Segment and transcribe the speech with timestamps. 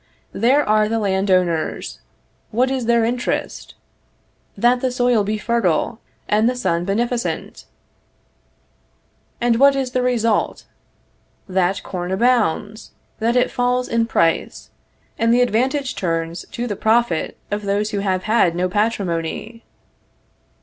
[0.33, 1.99] There are the landowners;
[2.49, 3.75] what is their interest?
[4.57, 7.65] That the soil be fertile, and the sun beneficent:
[9.39, 10.65] and what is the result?
[11.47, 14.71] That corn abounds, that it falls in price,
[15.19, 19.63] and the advantage turns to the profit of those who have had no patrimony.